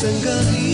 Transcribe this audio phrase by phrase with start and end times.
[0.00, 0.69] 整个。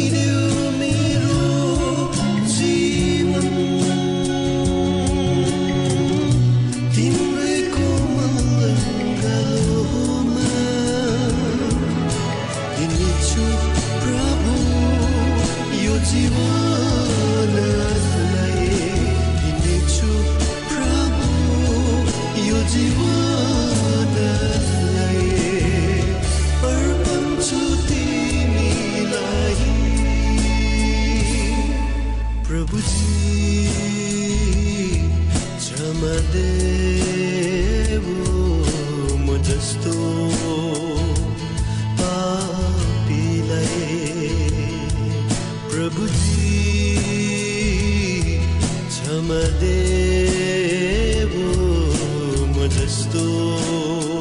[53.14, 54.15] रेडियोको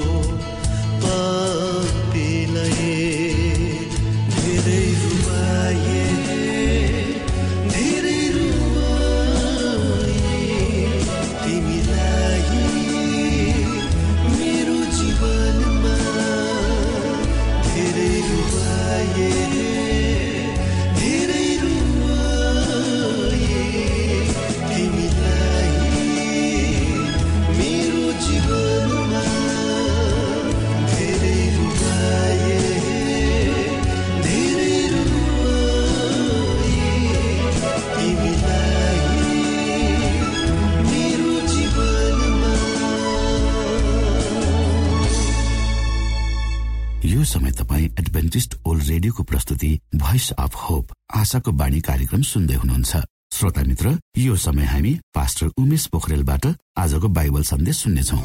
[51.36, 52.92] आशाको बाणी कार्यक्रम सुन्दै हुनुहुन्छ।
[53.36, 53.88] श्रोता मित्र
[54.18, 56.46] यो समय हामी पास्टर उमेश पोखरेलबाट
[56.80, 58.20] आजको बाइबल सन्देश सुन्नेछौ।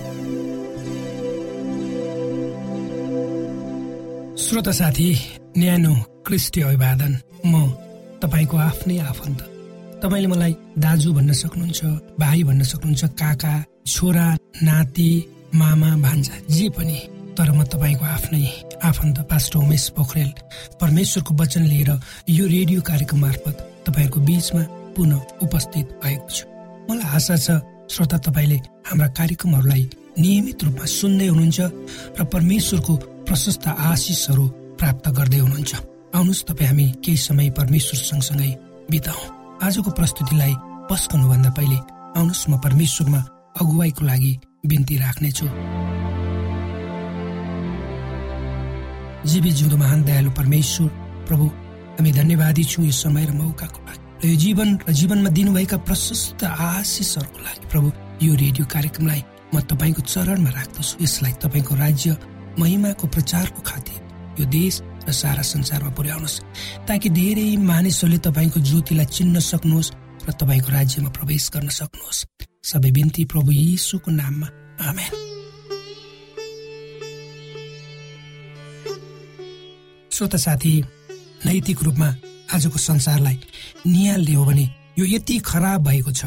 [4.38, 5.08] श्रोता साथी
[5.58, 7.12] न्यानो क्रिस्टी अभिवादन।
[7.50, 7.54] म
[8.22, 9.40] तपाईँको आफ्नै आफन्त।
[10.02, 11.80] तपाईँले मलाई दाजु भन्न सक्नुहुन्छ
[12.14, 13.54] भाइ भन्न सक्नुहुन्छ काका
[13.90, 14.26] छोरा
[14.62, 15.10] नाति
[15.58, 16.98] मामा भान्जा जे पनि।
[17.36, 18.42] तर म तपाईँको आफ्नै
[18.82, 20.30] आफन्त पास्टर उमेश पोखरेल
[20.80, 21.90] परमेश्वरको वचन लिएर
[22.28, 23.56] यो रेडियो कार्यक्रम मार्फत
[23.86, 24.62] तपाईँहरूको बीचमा
[24.96, 26.44] पुनः उपस्थित भएको छु।
[26.88, 27.48] मलाई आशा छ
[27.90, 28.58] श्रोता तपाईँले
[28.88, 29.84] हाम्रा कार्यक्रमहरूलाई
[30.18, 31.60] नियमित रूपमा सुन्दै हुनुहुन्छ
[32.18, 32.94] र परमेश्वरको
[33.26, 34.44] प्रशस्त आशिषहरू
[34.78, 35.72] प्राप्त गर्दै हुनुहुन्छ।
[36.14, 38.50] आउनुहोस् तपाईँ हामी केही समय परमेश्वर सँगसँगै
[38.90, 39.20] बिताउ।
[39.62, 40.54] आजको प्रस्तुतिलाई
[40.90, 41.78] पस्कनुभन्दा पहिले
[42.18, 43.20] आउनुहोस् म परमेश्वरमा
[43.60, 44.32] अगुवाईको लागि
[44.66, 45.46] बिन्ती राख्नेछु।
[49.26, 50.88] जीवी जिउँदो महान दयालु परमेश्वर
[51.28, 51.46] प्रभु
[52.00, 56.44] हामी धन्यवादी छौँ यो समय र मौकाको लागि। र यो जीवन र जीवनमा दिनुभएका प्रशस्त
[56.44, 57.88] आशिषहरूको लागि प्रभु
[58.24, 59.22] यो रेडियो कार्यक्रमलाई
[59.54, 62.16] म तपाईँको चरणमा राख्दछु। यसलाई तपाईँको राज्य
[62.58, 63.98] महिमाको प्रचारको खातिर
[64.40, 66.40] यो देश र सारा संसारमा पुर्याउनुहोस्।
[66.88, 69.92] ताकि धेरै मानिसहरूले तपाईँको ज्योतिलाई चिन्न सक्नुहोस्
[70.28, 72.24] र तपाईँको राज्यमा प्रवेश गर्न सक्नुहोस्।
[72.64, 74.48] सबै बिन्ती प्रभु यीशुको नाममा।
[74.80, 75.29] आमेन।
[80.20, 80.70] श्रोत साथी
[81.46, 82.06] नैतिक रूपमा
[82.54, 83.36] आजको संसारलाई
[83.86, 84.62] निहाल्ने हो भने
[84.98, 86.26] यो यति खराब भएको छ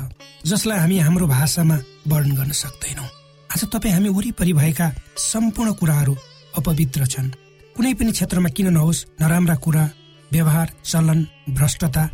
[0.50, 1.78] जसलाई हामी हाम्रो भाषामा
[2.10, 3.06] वर्णन गर्न सक्दैनौँ।
[3.54, 6.16] आज तपाईँ हामी वरिपरि भएका सम्पूर्ण कुराहरू
[6.58, 7.30] अपवित्र छन्।
[7.76, 9.84] कुनै पनि क्षेत्रमा किन नहोस् नराम्रा कुरा
[10.32, 11.20] व्यवहार चलन
[11.54, 12.10] भ्रष्टता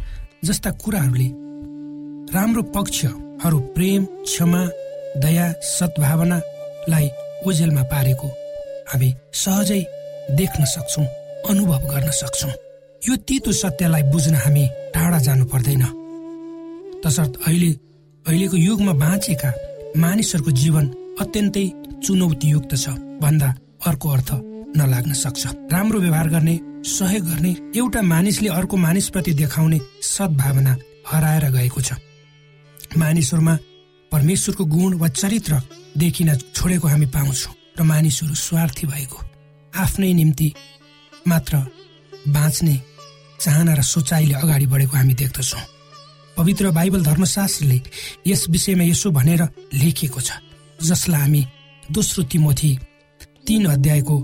[0.46, 1.30] जस्ता कुराहरूले
[2.36, 4.66] राम्रो पक्षहरू प्रेम क्षमा
[5.24, 7.08] दया सद्भावनालाई
[7.48, 8.28] ओझेलमा पारेको
[8.92, 9.10] हामी
[9.44, 9.82] सहजै
[10.36, 11.08] देख्न सक्छौँ।
[11.50, 12.52] अनुभव गर्न सक्छौँ।
[13.02, 14.64] यो तितो सत्यलाई बुझ्न हामी
[14.94, 15.84] टाढा जानु पर्दैन।
[17.04, 17.72] तसर्थ अहिले
[18.26, 19.50] अहिलेको युगमा बाँचेका
[19.98, 20.86] मानिसहरूको जीवन
[21.20, 21.66] अत्यन्तै
[22.06, 22.90] चुनौतीयुक्त छ
[23.22, 23.50] भन्दा
[23.88, 24.30] अर्को अर्थ
[24.78, 30.74] नलाग्न सक्छ। राम्रो व्यवहार गर्ने सहयोग गर्ने एउटा मानिसले अर्को मानिसप्रति देखाउने सद्भावना
[31.10, 31.94] हराएर गएको छ।
[32.98, 33.56] मानिसहरूमा
[34.12, 35.62] परमेश्वरको गुण वा चरित्र
[35.98, 39.18] देखिन छोडेको हामी पाउँछौँ र मानिसहरू स्वार्थी भएको
[39.74, 40.48] आफ्नै निम्ति
[41.28, 41.58] मात्र
[42.28, 42.76] बाँच्ने
[43.42, 45.62] चाहना र सोचाइले अगाडि बढेको हामी देख्दछौँ।
[46.38, 47.82] पवित्र बाइबल धर्मशास्त्रले
[48.28, 49.42] यस विषयमा यसो भनेर
[49.74, 50.32] लेखिएको छ
[50.84, 51.46] जसलाई हामी
[51.92, 52.72] दोस्रो तिमोथी
[53.48, 54.18] तीन अध्यायको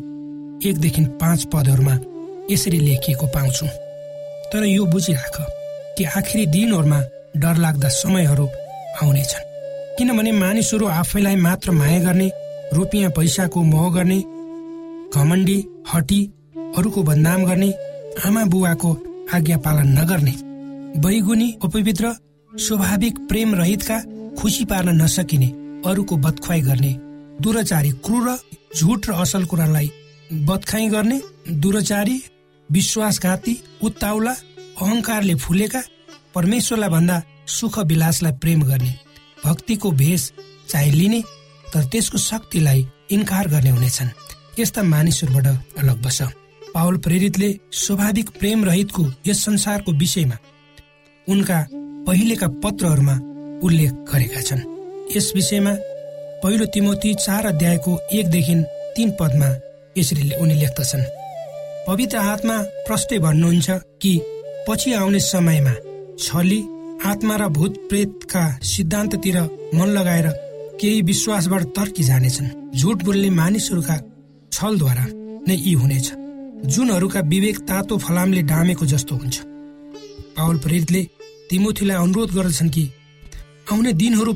[0.69, 1.95] एकदेखि पाँच पदहरूमा
[2.51, 3.65] यसरी लेखिएको पाउँछु।
[4.51, 5.35] तर यो बुझिराख
[5.97, 6.99] कि आखिरी दिनहरूमा
[7.37, 8.47] डरलाग्दा समयहरू
[9.03, 9.45] आउनेछन्।
[9.97, 12.31] किनभने मानिसहरू आफैलाई मात्र माया गर्ने
[12.73, 14.19] रुपियाँ पैसाको मोह गर्ने
[15.15, 15.57] घमण्डी
[15.93, 16.21] हटी
[16.77, 17.69] अरूको बदनाम गर्ने
[18.27, 18.91] आमा बुवाको
[19.33, 20.33] आज्ञा पालन नगर्ने
[21.03, 22.13] बैगुनी अपवित्र
[22.51, 23.97] स्वाभाविक प्रेम रहितका
[24.39, 25.47] खुसी पार्न नसकिने
[25.89, 26.91] अरूको बदखुवाई गर्ने
[27.41, 28.27] दुराचारी क्रूर
[28.77, 29.91] झुट र असल कुरालाई
[30.49, 31.19] बदखाई गर्ने
[31.63, 32.17] दुराचारी
[32.69, 34.33] विश्वासघाती उत्ताउला
[34.81, 35.81] अहङ्कारले फुलेका
[36.35, 37.21] परमेश्वरलाई भन्दा
[37.57, 38.93] सुख विलासलाई प्रेम गर्ने
[39.45, 40.31] भक्तिको भेष
[40.69, 41.21] चाहिँ लिने
[41.73, 44.09] तर त्यसको शक्तिलाई इन्कार गर्ने हुनेछन्।
[44.59, 45.47] यस्ता मानिसहरूबाट
[45.79, 46.21] अलग बस।
[46.75, 50.37] पावल प्रेरितले स्वाभाविक प्रेम रहितको यस संसारको विषयमा
[51.27, 51.59] उनका
[52.07, 53.13] पहिलेका पत्रहरूमा
[53.63, 54.63] उल्लेख गरेका छन्।
[55.15, 55.73] यस विषयमा
[56.43, 58.55] पहिलो तिमोती चार अध्यायको एकदेखि
[58.95, 59.49] तीन पदमा
[59.97, 61.05] यसरी उनी लेख्दछन्
[61.87, 63.69] पवित्र आत्मा प्रष्टै भन्नुहुन्छ
[64.01, 64.13] कि
[64.67, 65.73] पछि आउने समयमा
[66.19, 66.59] छली
[67.05, 69.39] आत्मा र भूत प्रेतका सिद्धान्ततिर
[69.75, 70.27] मन लगाएर
[70.81, 73.97] केही विश्वासबाट तर्की जानेछन् झुट बोल्ने मानिसहरूका
[74.51, 75.05] छलद्वारा
[75.47, 76.11] नै यी हुनेछ।
[76.63, 79.41] जुनहरूका विवेक तातो फलामले डामेको जस्तो हुन्छ।
[80.37, 81.01] पावल प्रेरितले
[81.49, 82.89] तिमोथीलाई अनुरोध गर्दछन् कि
[83.71, 84.33] आउने दिनहरू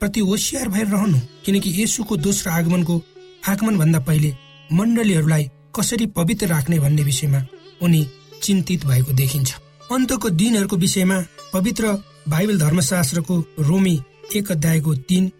[0.00, 3.00] प्रति होसियार भएर रहनु किनकि यसुको दोस्रो आगमनको
[3.48, 4.32] आगमन भन्दा पहिले
[4.72, 7.40] मण्डलीहरूलाई कसरी पवित्र राख्ने भन्ने विषयमा
[7.82, 8.06] उनी
[8.42, 9.54] चिन्तित भएको देखिन्छ।
[9.92, 11.18] अन्तको दिनहरूको विषयमा
[11.52, 11.92] पवित्र
[12.28, 13.98] बाइबल धर्मशास्त्रको रोमी
[14.36, 15.30] एक अध्यायको तीन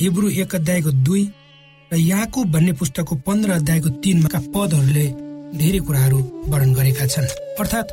[0.00, 1.24] हिब्रू एक अध्यायको दुई
[1.90, 5.06] र याकु भन्ने पुस्तकको पन्ध्र अध्यायको तीनका पदहरूले
[5.54, 6.18] धेरै कुराहरू
[6.50, 7.26] वर्णन गरेका छन्।
[7.60, 7.92] अर्थात्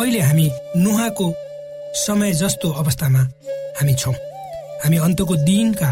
[0.00, 0.46] अहिले हामी
[0.76, 1.26] नुहाको
[1.96, 3.22] समय जस्तो अवस्थामा
[3.78, 4.14] हामी छौँ।
[4.84, 5.90] हामी अन्तको दिनका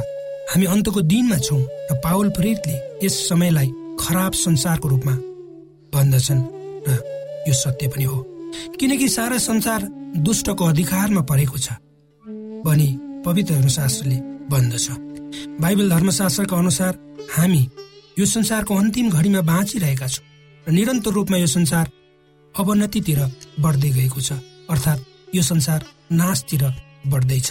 [0.50, 3.68] हामी अन्तको दिनमा छौँ र पावल प्रेरितले यस समयलाई
[4.00, 5.14] खराब संसारको रूपमा
[5.94, 6.42] भन्दछन्
[6.86, 6.90] र
[7.48, 8.18] यो सत्य पनि हो।
[8.78, 9.80] किनकि सारा संसार
[10.26, 11.68] दुष्टको अधिकारमा परेको छ
[12.64, 12.88] भनी
[13.24, 14.18] पवित्र धर्मशास्त्रले
[14.50, 14.88] भन्दछ।
[15.60, 16.92] बाइबल धर्मशास्त्रका अनुसार
[17.36, 17.62] हामी
[18.18, 20.29] यो संसारको अन्तिम घडीमा बाँचिरहेका छौँ।
[20.66, 21.86] र निरन्तर रूपमा यो संसार
[22.54, 23.20] अवनतितिर
[23.60, 24.32] बढ्दै गएको छ।
[24.70, 25.80] अर्थात् यो संसार
[26.12, 26.62] नाशतिर
[27.06, 27.50] बढ्दैछ।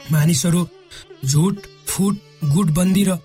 [0.00, 0.62] मानिसहरू
[1.24, 2.14] झुट फुट
[2.54, 3.18] गुटबन्दी र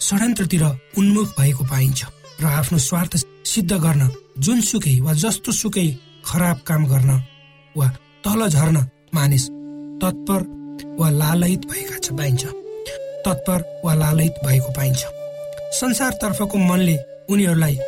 [0.00, 0.64] षड्यन्त्रतिर
[0.98, 2.00] उन्मुख भएको पाइन्छ
[2.40, 4.02] र आफ्नो स्वार्थ सिद्ध गर्न
[4.44, 5.88] जुनसुकै वा जस्तो सुकै
[6.26, 7.10] खराब काम गर्न
[7.76, 7.88] वा
[8.24, 8.76] तल झर्न
[9.14, 9.44] मानिस
[10.02, 10.40] तत्पर
[10.98, 12.44] वा लालयित भएका छ पाइन्छ।
[13.24, 15.02] तत्पर वा लालयित भएको पाइन्छ।
[15.80, 16.96] संसारतर्फको मनले
[17.30, 17.78] उनीहरूलाई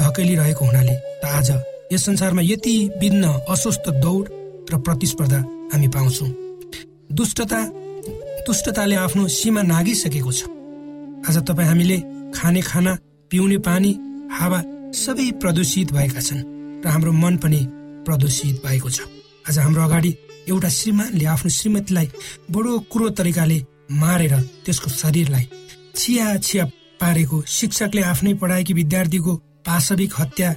[0.00, 1.50] धकेलिरहेको हुनाले त आज
[1.92, 4.24] यस संसारमा यति भिन्न अस्वस्थ दौड
[4.72, 5.40] र प्रतिस्पर्धा
[5.72, 6.30] हामी पाउँछौँ।
[7.12, 7.60] दुष्टता
[8.46, 10.40] दुष्टताले आफ्नो सीमा नागिसकेको छ।
[11.28, 11.98] आज तपाईँ हामीले
[12.34, 12.92] खाने खाना
[13.30, 13.92] पिउने पानी
[14.32, 14.60] हावा
[14.94, 16.42] सबै प्रदूषित भएका छन्
[16.84, 17.60] र हाम्रो मन पनि
[18.06, 19.00] प्रदूषित भएको छ।
[19.48, 20.10] आज हाम्रो अगाडि
[20.48, 22.08] एउटा श्रीमानले आफ्नो श्रीमतीलाई
[22.50, 23.58] बडो कुरो तरिकाले
[23.92, 24.34] मारेर
[24.64, 25.44] त्यसको शरीरलाई
[25.94, 26.64] छिया छिया
[27.00, 29.32] पारेको शिक्षकले आफ्नै पढाएकी विद्यार्थीको
[29.66, 30.50] पाशविक हत्या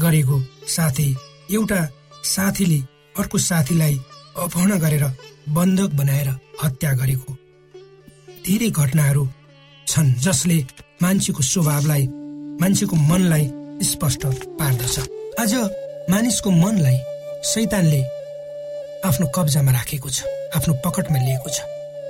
[0.00, 0.36] गरेको
[0.68, 1.08] साथै
[1.54, 1.80] एउटा
[2.24, 2.78] साथीले
[3.18, 3.94] अर्को साथीलाई
[4.36, 5.04] अपहरण गरेर
[5.48, 6.28] बन्धक बनाएर
[6.62, 7.32] हत्या गरेको।
[8.44, 9.26] धेरै घटनाहरू
[9.86, 10.58] छन् जसले
[11.02, 12.06] मान्छेको स्वभावलाई
[12.60, 13.44] मान्छेको मनलाई
[13.82, 14.22] स्पष्ट
[14.60, 14.96] पार्दछ।
[15.40, 15.54] आज
[16.10, 16.98] मानिसको मनलाई
[17.50, 18.02] सैतानले
[19.08, 20.18] आफ्नो कब्जामा राखेको छ
[20.56, 21.58] आफ्नो पकडमा लिएको छ।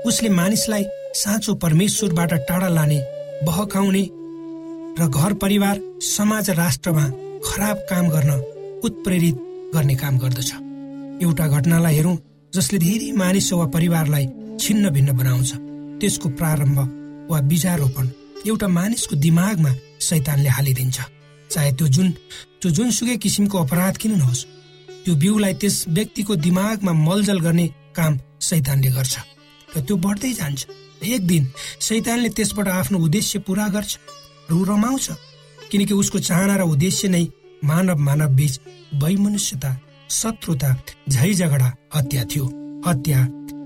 [0.07, 2.99] उसले मानिसलाई साँचो परमेश्वरबाट टाढा लाने
[3.45, 4.03] बहकाउने
[4.99, 7.05] र घर परिवार समाज राष्ट्रमा
[7.45, 8.31] खराब काम गर्न
[8.85, 9.37] उत्प्रेरित
[9.75, 10.51] गर्ने काम गर्दछ।
[11.23, 12.17] एउटा घटनालाई हेरौँ
[12.53, 14.27] जसले धेरै मानिस वा परिवारलाई
[14.61, 15.51] छिन्न भिन्न बनाउँछ।
[16.01, 16.79] त्यसको प्रारम्भ
[17.31, 18.09] वा बिजारोपण
[18.47, 20.99] एउटा मानिसको दिमागमा सैतानले हालिदिन्छ।
[21.51, 22.11] चाहे त्यो जुन
[22.61, 24.45] त्यो जुनसुकै किसिमको अपराध किन नहोस्
[25.05, 27.67] त्यो बिउलाई त्यस व्यक्तिको दिमागमा मलजल गर्ने
[27.97, 29.15] काम सैतानले गर्छ।
[29.77, 30.61] र त्यो बढ्दै जान्छ।
[31.01, 31.43] एक दिन
[31.81, 33.99] सैतानले त्यसबाट आफ्नो उद्देश्य पुरा गर्छ।
[34.51, 35.11] रमाउँछ।
[35.71, 37.27] किनकि उसको चाहना र उद्देश्य नै
[37.65, 38.61] मानव मानव बीच
[38.95, 39.81] वैमनुष्यता
[40.11, 40.77] शत्रुता
[41.09, 42.47] झै झगडा हत्या थियो।
[42.87, 43.21] हत्या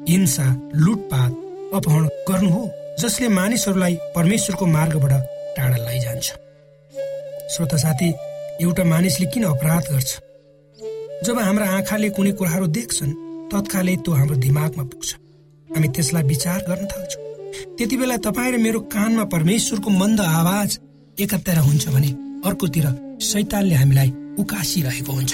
[0.08, 1.30] हिंसा लुटपाट
[1.74, 5.12] अपहरण गर्नु हो जसले मानिसहरूलाई परमेश्वरको मार्गबाट
[5.56, 6.26] टाढा लैजान्छ।
[7.54, 8.08] श्रोता साथी
[8.62, 10.20] एउटा मानिसले किन अपराध गर्छ?
[11.24, 13.12] जब हाम्रा आँखाले कुनै कुराहरू देख्छन्
[13.52, 15.14] तत्कालै त्यो हाम्रो दिमागमा पुग्छ।
[15.76, 17.23] हामी त्यसलाई विचार गर्न थाल्छौँ।
[17.78, 20.78] त्यति बेला तपाईँ र मेरो कानमा परमेश्वरको मन्द आवाज
[21.16, 22.10] एकतिर हुन्छ भने
[22.46, 22.86] अर्कोतिर
[23.22, 25.32] सैतानले हामीलाई उकासिरहेको हुन्छ।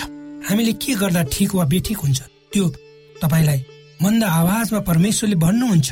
[0.49, 2.21] हामीले के गर्दा ठिक वा बेठिक हुन्छ?
[2.53, 2.69] त्यो
[3.23, 3.61] तपाईँलाई
[4.03, 5.89] मन्द आवाजमा परमेश्वरले भन्नुहुन्छ।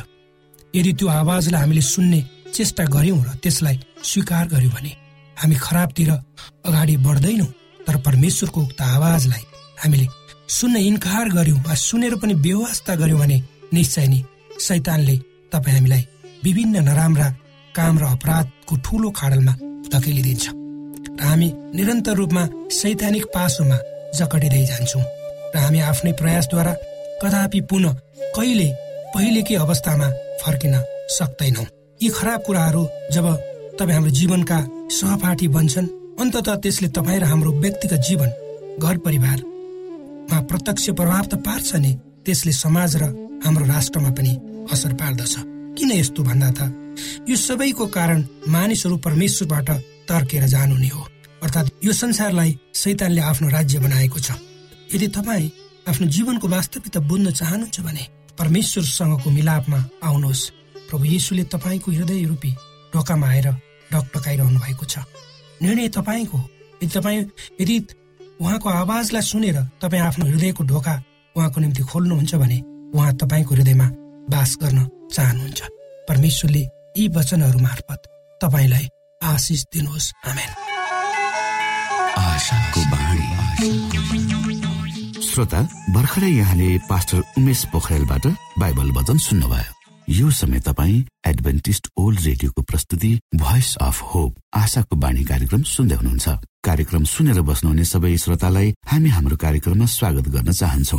[0.75, 2.20] यदि त्यो आवाजलाई हामीले सुन्ने
[2.54, 4.92] चेष्टा गर्यौँ र त्यसलाई स्वीकार गर्यौँ भने
[5.37, 6.11] हामी खराबतिर
[6.68, 7.50] अगाडि बढ्दैनौँ
[7.87, 9.44] तर परमेश्वरको उक्त आवाजलाई
[9.82, 10.06] हामीले
[10.49, 13.37] सुन्न इन्कार गर्यौँ वा सुनेर पनि व्यवस्था गर्यौँ भने
[13.73, 14.20] निश्चय नै
[14.66, 15.16] सैतानले
[15.52, 16.02] तपाईँ हामीलाई
[16.45, 17.28] विभिन्न नराम्रा
[17.75, 19.52] काम र अपराधको ठुलो खाडलमा
[19.92, 20.47] धकेलिदिन्छ।
[21.18, 23.78] र हामी निरन्तर रूपमा सैद्धान्तिक पासोमा
[24.18, 25.04] जकडिँदै जान्छौँ।
[25.54, 26.73] र हामी आफ्नै प्रयासद्वारा
[27.23, 27.99] कदापि पुनः
[28.36, 28.69] कहिले
[29.15, 30.08] पहिलेकै अवस्थामा
[30.43, 30.75] फर्किन
[31.17, 31.67] सक्दैनौँ।
[32.00, 32.82] यी खराब कुराहरू
[33.15, 33.26] जब
[33.78, 34.58] तपाईँ हाम्रो जीवनका
[34.91, 38.30] सहपाठी बन्छन् अन्तत त्यसले तपाईँ र हाम्रो व्यक्तिगत जीवन
[38.78, 41.93] घर परिवारमा प्रत्यक्ष प्रभाव त पार्छ नि
[42.25, 43.04] त्यसले समाज र
[43.45, 44.32] हाम्रो राष्ट्रमा पनि
[44.73, 45.34] असर पार्दछ।
[45.78, 46.60] किन यस्तो भन्दा त?
[47.30, 48.19] यो सबैको कारण
[48.50, 49.71] मानिसहरू परमेश्वरबाट
[50.10, 51.02] तर्केर जानु नै हो।
[51.43, 54.34] अर्थात् यो संसारलाई सैतानले आफ्नो राज्य बनाएको छ।
[54.95, 55.50] यदि तपाईँ
[55.88, 58.04] आफ्नो जीवनको वास्तविकता बुझ्न चाहनुहुन्छ भने
[58.38, 60.43] परमेश्वरसँगको मिलापमा आउनुहोस्।
[60.91, 62.50] प्रभु येसुले तपाईँको हृदय रूपी
[62.95, 63.49] ढोकामा आएर
[63.93, 64.99] ढकढकाइरहनु भएको छ।
[65.62, 66.38] निर्णय तपाईँको
[66.82, 67.25] यदि तपाईँ
[67.60, 67.76] यदि
[68.41, 70.95] उहाँको आवाजलाई सुनेर तपाईँ आफ्नो हृदयको ढोका
[71.36, 72.58] उहाँको निम्ति खोल्नुहुन्छ भने
[72.95, 73.86] उहाँ तपाईँको हृदयमा
[74.30, 74.78] बास गर्न
[75.12, 75.60] चाहनुहुन्छ।
[76.08, 76.62] परमेश्वरले
[76.99, 78.00] यी वचनहरू मार्फत
[78.41, 78.86] तपाईँलाई
[79.23, 80.12] आशिष दिनुहोस्।
[85.28, 85.60] श्रोता
[85.95, 88.26] भर्खरै यहाँले पास्टर उमेश पोखरेलबाट
[88.58, 89.73] बाइबल वचन सुन्नुभयो।
[90.08, 96.28] यो समय तपाईँ एडभेन्टिस्ट ओल्ड रेडियोको प्रस्तुति भोइस अफ होप आशाको बाणी कार्यक्रम सुन्दै हुनुहुन्छ।
[96.64, 100.99] कार्यक्रम सुनेर बस्नुहुने सबै श्रोतालाई हामी हाम्रो कार्यक्रममा स्वागत गर्न चाहन्छौ।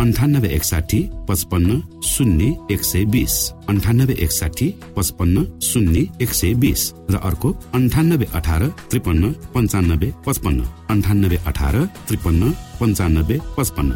[0.00, 3.34] अन्ठानब्बे एकसाठी पचपन्न शून्य एक सय बिस।
[3.68, 10.60] अन्ठानब्बे एकसाठी पचपन्न शून्य एक सय बिस। र अर्को अन्ठानब्बे अठार त्रिपन्न पन्चानब्बे पचपन्न।
[10.90, 11.76] अन्ठानब्बे अठार
[12.08, 12.42] त्रिपन्न
[12.80, 13.92] पन्चानब्बे पचपन्न।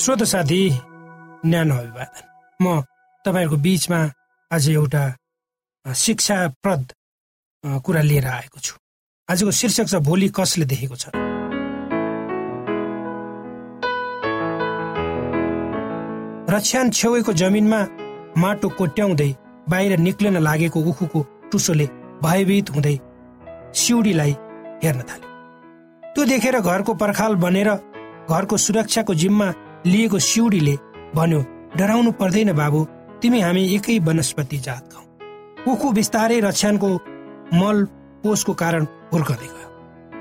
[0.00, 0.62] श्रोत साथी
[1.50, 2.22] न्यानो अभिवादन।
[2.60, 2.66] म
[3.24, 4.00] तपाईँहरूको बिचमा
[4.50, 5.04] आज एउटा
[5.86, 6.82] शिक्षाप्रद
[7.84, 8.74] कुरा लिएर आएको छु।
[9.28, 11.08] आजको शीर्षक छ भोलि कसले देखेको छ?
[16.48, 17.80] रक्षान छेउको जमिनमा
[18.40, 19.30] माटो कोट्याउँदै
[19.68, 21.20] बाहिर निक्लिन लागेको उखुको
[21.52, 21.86] टुसोले
[22.24, 22.96] भयभीत हुँदै
[23.82, 24.32] सिउडीलाई
[24.84, 25.28] हेर्न थाल्यो।
[26.14, 27.70] त्यो देखेर घरको पर्खाल बनेर
[28.32, 29.52] घरको सुरक्षाको जिम्मा
[29.92, 30.74] लिएको सिउडीले
[31.20, 31.40] भन्यो
[31.76, 32.80] डराउनु पर्दैन बाबु
[33.20, 36.90] तिमी हामी एकै वनस्पति जात खाउ उखु बिस्तारै रक्षानको
[37.60, 37.86] मल
[38.22, 39.68] पोषको कारण हुर्कदै गयो।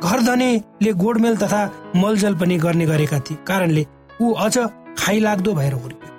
[0.02, 1.62] घर धनीले गोडमेल तथा
[1.96, 3.84] मलजल पनि गर्ने गरेका थिए कारणले
[4.22, 4.58] ऊ अझ
[4.98, 6.12] खाइलाग्दो भएर हुर्क्यो।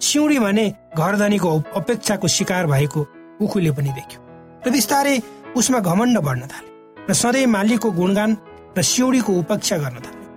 [0.00, 3.06] सिउडी भने घर धनीको अपेक्षाको शिकार भएको
[3.40, 4.20] उखुले पनि देख्यो।
[4.66, 5.16] र बिस्तारै
[5.56, 8.36] उसमा घमण्ड बढ्न थाल्यो र सधैँ मालिकको गुणगान
[8.76, 10.28] र सिउडीको उपेक्षा गर्न थाल्यो।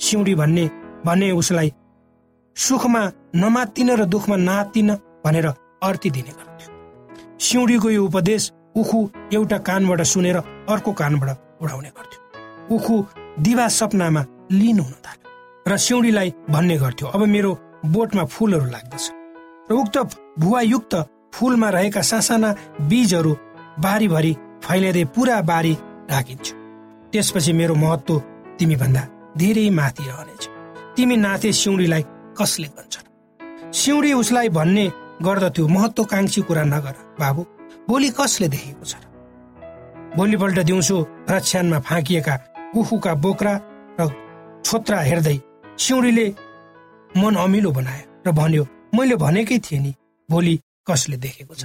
[0.00, 0.64] सिउडी भन्ने
[1.06, 1.72] भने उसलाई
[2.56, 3.02] सुखमा
[3.34, 4.90] नमातिन र दुःखमा नातिन
[5.24, 5.46] भनेर
[5.82, 6.68] अर्थी दिने गर्थ्यो।
[7.40, 8.98] सिउडीको यो उपदेश उखु
[9.34, 10.36] एउटा कानबाट सुनेर
[10.68, 12.20] अर्को कानबाट उडाउने गर्थ्यो।
[12.76, 12.94] उखु
[13.42, 17.52] दिवा सपनामा लिन हुन थाल्यो र सिउडीलाई भन्ने गर्थ्यो अब मेरो
[17.86, 19.04] बोटमा फुलहरू लाग्दछ।
[19.70, 19.96] र उक्त
[20.38, 20.94] भुवायुक्त
[21.34, 22.54] फुलमा रहेका सासाना
[22.88, 23.32] बीजहरू
[23.80, 24.32] बारीभरि
[24.64, 25.74] फैलाइँदै पुरा बारी
[26.10, 26.46] ढाकिन्छ
[27.12, 28.18] त्यसपछि मेरो महत्व
[28.58, 29.02] तिमी भन्दा
[29.36, 30.42] धेरै माथि रहनेछ।
[30.96, 32.02] तिमी नाथे सिउडीलाई
[32.38, 33.04] कसले भन्छन्?
[33.72, 34.86] सिउडी उसलाई भन्ने
[35.24, 37.42] गर्दथ्यो महत्वकांक्षी कुरा नगर बाबु
[37.88, 38.94] भोलि कसले देखेको छ
[40.16, 40.96] भोलिपल्ट दिउँसो
[41.30, 42.34] रक्षानमा फाँकिएका
[42.76, 43.54] उखुका बोक्रा
[44.00, 44.08] र
[44.64, 45.38] छोत्रा हेर्दै
[45.78, 46.26] सिउडीले
[47.16, 49.92] मन अमिलो बनायो र भन्यो मैले भनेकै थिएँ नि
[50.28, 50.54] भोलि
[50.86, 51.64] कसले देखेको छ